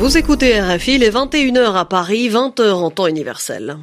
[0.00, 3.76] Vous écoutez RFI, les 21h à Paris, 20h en temps universel.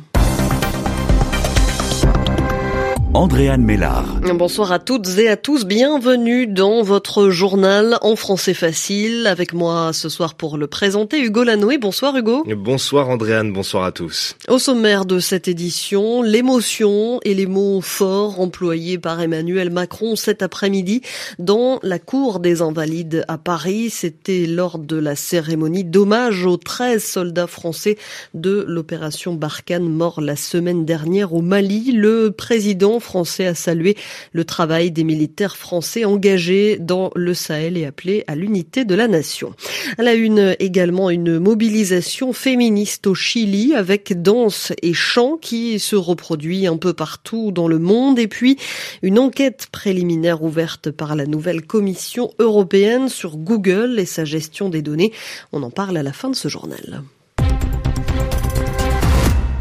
[3.13, 4.19] Andréane Mélard.
[4.35, 9.25] Bonsoir à toutes et à tous, bienvenue dans votre journal en français facile.
[9.27, 11.77] Avec moi ce soir pour le présenter, Hugo Lanoé.
[11.77, 12.43] Bonsoir Hugo.
[12.55, 14.35] Bonsoir Andréane, bonsoir à tous.
[14.49, 20.43] Au sommaire de cette édition, l'émotion et les mots forts employés par Emmanuel Macron cet
[20.43, 21.01] après-midi
[21.39, 23.89] dans la cour des Invalides à Paris.
[23.89, 27.97] C'était lors de la cérémonie d'hommage aux 13 soldats français
[28.33, 31.93] de l'opération Barkhane morts la semaine dernière au Mali.
[31.93, 33.95] Le président français a salué
[34.33, 39.07] le travail des militaires français engagés dans le Sahel et appelé à l'unité de la
[39.07, 39.53] nation.
[39.97, 45.95] Elle a une également une mobilisation féministe au Chili avec danse et chant qui se
[45.95, 48.57] reproduit un peu partout dans le monde et puis
[49.01, 54.81] une enquête préliminaire ouverte par la nouvelle Commission européenne sur Google et sa gestion des
[54.81, 55.13] données.
[55.53, 57.03] On en parle à la fin de ce journal.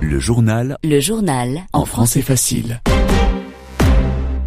[0.00, 0.76] Le journal.
[0.84, 1.66] Le journal.
[1.72, 2.80] En français facile.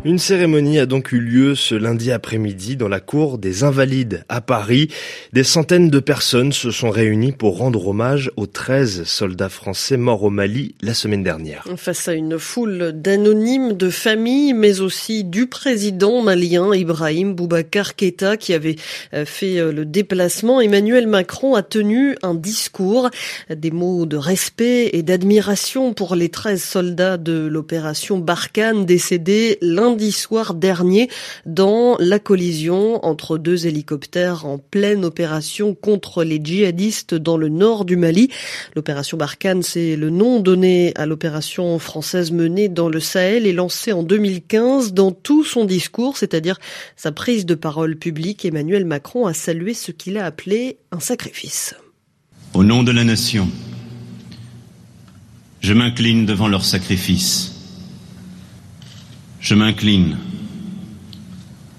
[0.06, 4.40] Une cérémonie a donc eu lieu ce lundi après-midi dans la cour des Invalides à
[4.40, 4.88] Paris.
[5.34, 10.24] Des centaines de personnes se sont réunies pour rendre hommage aux 13 soldats français morts
[10.24, 11.66] au Mali la semaine dernière.
[11.76, 18.38] Face à une foule d'anonymes, de familles, mais aussi du président malien Ibrahim Boubacar Keïta
[18.38, 18.78] qui avait
[19.14, 23.10] euh, fait euh, le déplacement, Emmanuel Macron a tenu un discours,
[23.54, 29.89] des mots de respect et d'admiration pour les 13 soldats de l'opération Barkhane décédés l'un
[29.90, 31.10] lundi soir dernier
[31.48, 37.86] dans la collision entre deux hélicoptères en pleine opération contre les djihadistes dans le nord
[37.86, 38.30] du Mali.
[38.76, 43.92] L'opération Barkhane, c'est le nom donné à l'opération française menée dans le Sahel et lancée
[43.92, 46.60] en 2015 dans tout son discours, c'est-à-dire
[46.96, 48.46] sa prise de parole publique.
[48.46, 51.74] Emmanuel Macron a salué ce qu'il a appelé un sacrifice.
[52.54, 53.50] Au nom de la nation,
[55.62, 57.59] je m'incline devant leur sacrifice
[59.40, 60.18] je m'incline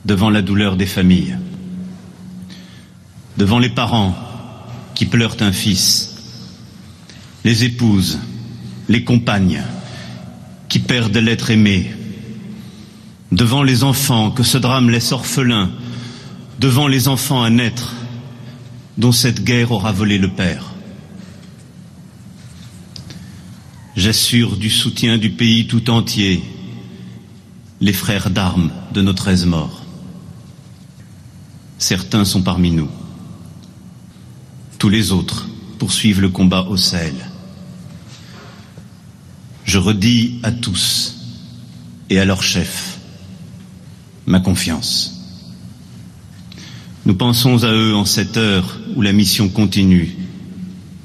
[0.04, 1.37] devant la douleur des familles,
[3.37, 4.15] devant les parents
[4.94, 6.16] qui pleurent un fils,
[7.44, 8.19] les épouses,
[8.88, 9.62] les compagnes
[10.69, 11.91] qui perdent l'être aimé,
[13.32, 15.70] devant les enfants que ce drame laisse orphelins,
[16.59, 17.94] devant les enfants à naître
[18.99, 20.72] dont cette guerre aura volé le père.
[23.97, 26.43] J'assure du soutien du pays tout entier
[27.81, 29.83] les frères d'armes de nos treize morts.
[31.79, 32.91] Certains sont parmi nous.
[34.79, 35.49] Tous les autres
[35.79, 37.15] poursuivent le combat au Sahel.
[39.65, 41.17] Je redis à tous
[42.11, 42.99] et à leurs chefs
[44.27, 45.17] ma confiance.
[47.07, 50.17] Nous pensons à eux en cette heure où la mission continue,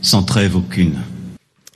[0.02, 1.00] sans trêve aucune.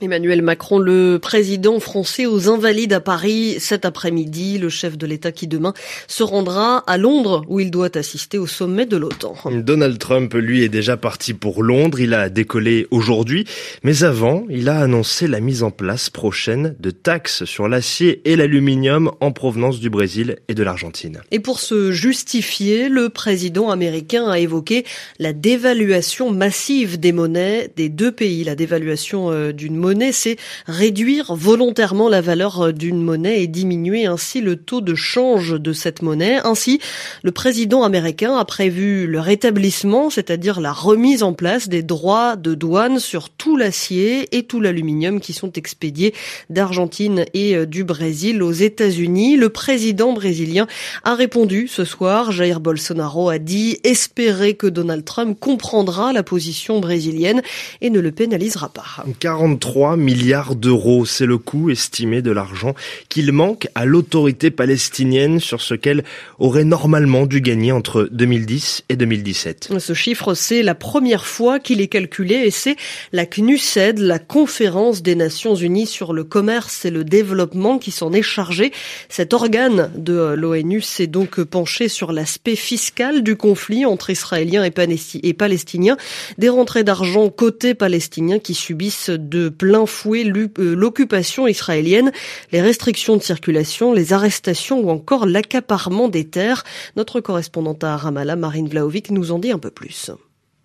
[0.02, 5.30] Emmanuel Macron, le président français aux Invalides à Paris cet après-midi, le chef de l'État
[5.30, 5.74] qui demain
[6.08, 9.34] se rendra à Londres où il doit assister au sommet de l'OTAN.
[9.50, 12.00] Donald Trump, lui, est déjà parti pour Londres.
[12.00, 13.44] Il a décollé aujourd'hui.
[13.82, 18.36] Mais avant, il a annoncé la mise en place prochaine de taxes sur l'acier et
[18.36, 21.20] l'aluminium en provenance du Brésil et de l'Argentine.
[21.30, 24.86] Et pour se justifier, le président américain a évoqué
[25.18, 30.36] la dévaluation massive des monnaies des deux pays, la dévaluation euh, d'une monnaie c'est
[30.66, 35.72] réduire volontairement la valeur euh, d'une monnaie et diminuer ainsi le taux de change de
[35.72, 36.38] cette monnaie.
[36.44, 36.80] Ainsi,
[37.22, 42.54] le président américain a prévu le rétablissement, c'est-à-dire la remise en place des droits de
[42.54, 46.14] douane sur tout l'acier et tout l'aluminium qui sont expédiés
[46.48, 49.36] d'Argentine et euh, du Brésil aux États-Unis.
[49.36, 50.66] Le président brésilien
[51.04, 52.32] a répondu ce soir.
[52.32, 57.42] Jair Bolsonaro a dit espérer que Donald Trump comprendra la position brésilienne
[57.80, 59.04] et ne le pénalisera pas.
[59.18, 61.06] 43 3 milliards d'euros.
[61.06, 62.74] C'est le coût estimé de l'argent
[63.08, 66.04] qu'il manque à l'autorité palestinienne sur ce qu'elle
[66.38, 69.70] aurait normalement dû gagner entre 2010 et 2017.
[69.78, 72.76] Ce chiffre, c'est la première fois qu'il est calculé et c'est
[73.12, 78.12] la CNUSED, la conférence des Nations Unies sur le commerce et le développement qui s'en
[78.12, 78.72] est chargé.
[79.08, 85.32] Cet organe de l'ONU s'est donc penché sur l'aspect fiscal du conflit entre Israéliens et
[85.32, 85.96] Palestiniens,
[86.36, 92.12] des rentrées d'argent côté palestinien qui subissent de plein l'infouer euh, l'occupation israélienne,
[92.52, 96.64] les restrictions de circulation, les arrestations ou encore l'accaparement des terres.
[96.96, 100.10] Notre correspondante à Ramallah, Marine Vlaovic, nous en dit un peu plus.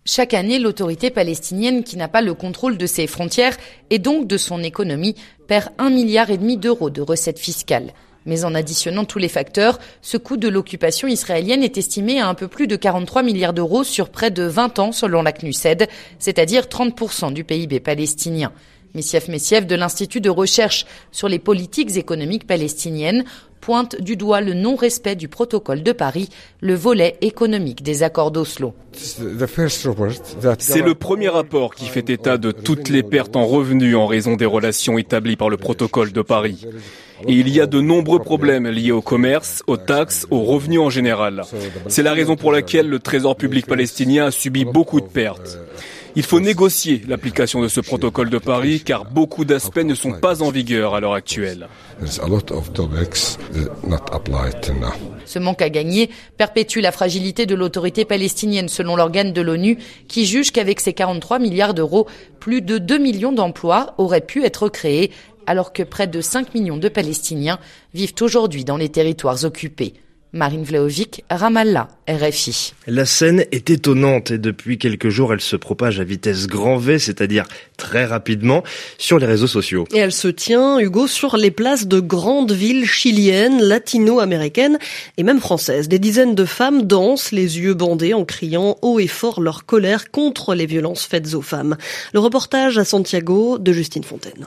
[0.04, 3.56] Chaque année, l'autorité palestinienne, qui n'a pas le contrôle de ses frontières
[3.90, 5.16] et donc de son économie,
[5.48, 7.92] perd un milliard et demi d'euros de recettes fiscales.
[8.24, 12.34] Mais en additionnant tous les facteurs, ce coût de l'occupation israélienne est estimé à un
[12.34, 15.88] peu plus de 43 milliards d'euros sur près de 20 ans selon la CNUSED,
[16.18, 18.52] c'est-à-dire 30% du PIB palestinien.
[18.96, 23.24] Messief Messief de l'Institut de recherche sur les politiques économiques palestiniennes
[23.66, 26.28] pointe du doigt le non-respect du protocole de Paris,
[26.60, 28.74] le volet économique des accords d'Oslo.
[28.92, 34.36] C'est le premier rapport qui fait état de toutes les pertes en revenus en raison
[34.36, 36.64] des relations établies par le protocole de Paris.
[37.26, 40.90] Et il y a de nombreux problèmes liés au commerce, aux taxes, aux revenus en
[40.90, 41.42] général.
[41.88, 45.58] C'est la raison pour laquelle le Trésor public palestinien a subi beaucoup de pertes.
[46.18, 50.42] Il faut négocier l'application de ce protocole de Paris car beaucoup d'aspects ne sont pas
[50.42, 51.68] en vigueur à l'heure actuelle.
[55.26, 56.08] Ce manque à gagner
[56.38, 59.76] perpétue la fragilité de l'autorité palestinienne selon l'organe de l'ONU
[60.08, 62.06] qui juge qu'avec ses 43 milliards d'euros,
[62.40, 65.12] plus de 2 millions d'emplois auraient pu être créés
[65.46, 67.58] alors que près de 5 millions de Palestiniens
[67.92, 69.92] vivent aujourd'hui dans les territoires occupés.
[70.32, 72.74] Marine Vlaovic, Ramallah, RFI.
[72.86, 76.98] La scène est étonnante et depuis quelques jours, elle se propage à vitesse grand V,
[76.98, 77.44] c'est-à-dire
[77.76, 78.62] très rapidement,
[78.98, 79.86] sur les réseaux sociaux.
[79.92, 84.78] Et elle se tient, Hugo, sur les places de grandes villes chiliennes, latino-américaines
[85.16, 85.88] et même françaises.
[85.88, 90.10] Des dizaines de femmes dansent, les yeux bandés, en criant haut et fort leur colère
[90.10, 91.76] contre les violences faites aux femmes.
[92.12, 94.46] Le reportage à Santiago de Justine Fontaine.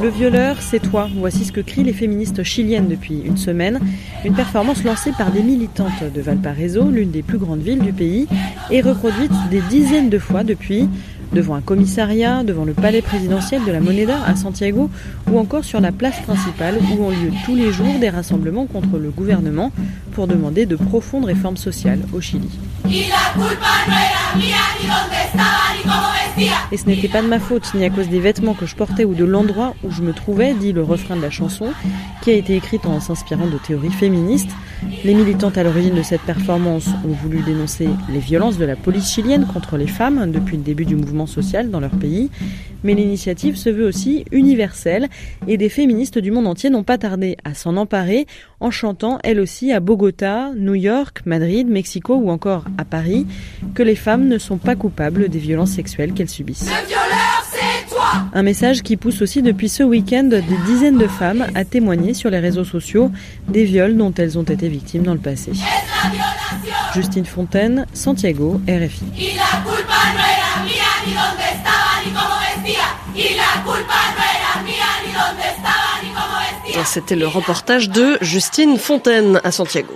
[0.00, 1.08] Le violeur, c'est toi.
[1.16, 3.80] Voici ce que crient les féministes chiliennes depuis une semaine.
[4.24, 8.26] Une performance lancée par des militantes de Valparaiso, l'une des plus grandes villes du pays,
[8.70, 10.88] et reproduite des dizaines de fois depuis
[11.32, 14.90] devant un commissariat, devant le palais présidentiel de la Moneda à Santiago
[15.30, 18.98] ou encore sur la place principale où ont lieu tous les jours des rassemblements contre
[18.98, 19.72] le gouvernement
[20.12, 22.48] pour demander de profondes réformes sociales au Chili.
[26.72, 29.04] Et ce n'était pas de ma faute, ni à cause des vêtements que je portais
[29.04, 31.68] ou de l'endroit où je me trouvais, dit le refrain de la chanson,
[32.22, 34.50] qui a été écrite en s'inspirant de théories féministes.
[35.04, 39.12] Les militantes à l'origine de cette performance ont voulu dénoncer les violences de la police
[39.12, 42.30] chilienne contre les femmes depuis le début du mouvement social dans leur pays.
[42.84, 45.08] Mais l'initiative se veut aussi universelle
[45.48, 48.26] et des féministes du monde entier n'ont pas tardé à s'en emparer
[48.60, 53.26] en chantant elles aussi à Bogota, New York, Madrid, Mexico ou encore à Paris
[53.74, 56.70] que les femmes ne sont pas coupables des violences sexuelles qu'elles subissent.
[58.34, 62.30] Un message qui pousse aussi depuis ce week-end des dizaines de femmes à témoigner sur
[62.30, 63.10] les réseaux sociaux
[63.48, 65.52] des viols dont elles ont été victimes dans le passé.
[66.94, 69.04] Justine Fontaine, Santiago, RFI.
[76.84, 79.94] C'était le reportage de Justine Fontaine à Santiago.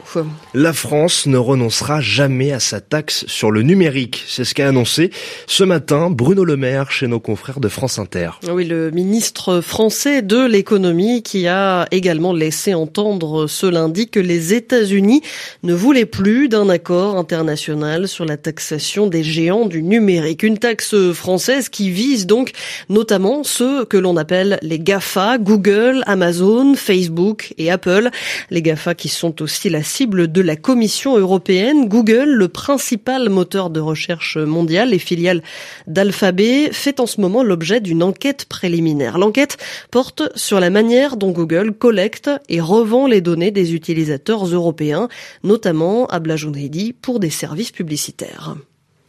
[0.54, 4.24] La France ne renoncera jamais à sa taxe sur le numérique.
[4.26, 5.10] C'est ce qu'a annoncé
[5.46, 8.30] ce matin Bruno Le Maire chez nos confrères de France Inter.
[8.50, 14.54] Oui, le ministre français de l'économie qui a également laissé entendre ce lundi que les
[14.54, 15.22] États-Unis
[15.62, 20.42] ne voulaient plus d'un accord international sur la taxation des géants du numérique.
[20.42, 22.52] Une taxe française qui vise donc
[22.88, 28.10] notamment ceux que l'on appelle les GAFA, Google, Amazon, Facebook et Apple.
[28.50, 31.88] Les GAFA qui sont aussi la cible de la Commission européenne.
[31.88, 35.42] Google, le principal moteur de recherche mondial et filiale
[35.86, 39.18] d'Alphabet, fait en ce moment l'objet d'une enquête préliminaire.
[39.18, 39.56] L'enquête
[39.90, 45.08] porte sur la manière dont Google collecte et revend les données des utilisateurs européens,
[45.44, 48.56] notamment à Blajounedi pour des services publicitaires.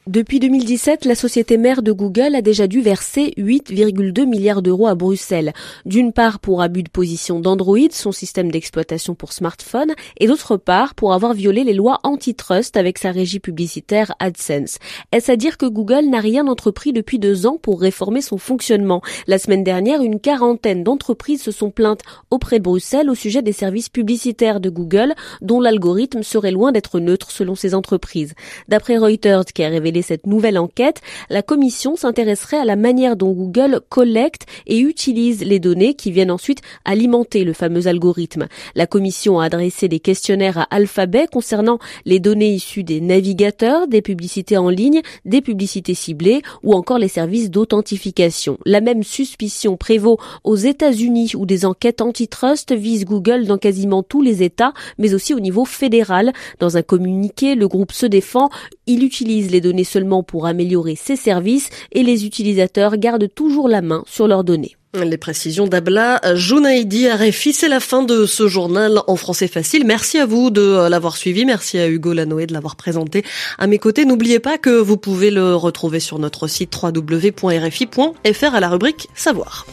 [0.08, 4.96] Depuis 2017, la société mère de Google a déjà dû verser 8,2 milliards d'euros à
[4.96, 5.54] Bruxelles.
[5.86, 10.96] D'une part pour abus de position d'Android, son système d'exploitation pour smartphone, et d'autre part
[10.96, 14.80] pour avoir violé les lois antitrust avec sa régie publicitaire AdSense.
[15.12, 19.04] Est-ce à dire que Google n'a rien entrepris depuis deux ans pour réformer son fonctionnement?
[19.28, 23.54] La semaine dernière, une quarantaine d'entreprises se sont plaintes auprès de Bruxelles au sujet des
[23.54, 28.34] services publicitaires de Google, dont l'algorithme serait loin d'être neutre selon ces entreprises.
[28.68, 29.70] D'après Reuters, qui a
[30.02, 35.60] cette nouvelle enquête, la commission s'intéresserait à la manière dont Google collecte et utilise les
[35.60, 38.48] données qui viennent ensuite alimenter le fameux algorithme.
[38.76, 44.02] La commission a adressé des questionnaires à Alphabet concernant les données issues des navigateurs, des
[44.02, 48.58] publicités en ligne, des publicités ciblées ou encore les services d'authentification.
[48.66, 54.22] La même suspicion prévaut aux États-Unis où des enquêtes antitrust visent Google dans quasiment tous
[54.22, 56.32] les États, mais aussi au niveau fédéral.
[56.60, 58.50] Dans un communiqué, le groupe se défend.
[58.94, 63.82] Il utilise les données seulement pour améliorer ses services et les utilisateurs gardent toujours la
[63.82, 64.76] main sur leurs données.
[64.94, 69.86] Les précisions d'Abla Jounaidi Arefi, c'est la fin de ce journal en français facile.
[69.86, 71.46] Merci à vous de l'avoir suivi.
[71.46, 73.24] Merci à Hugo Lanoé de l'avoir présenté
[73.58, 74.04] à mes côtés.
[74.04, 79.66] N'oubliez pas que vous pouvez le retrouver sur notre site www.rfi.fr à la rubrique Savoir.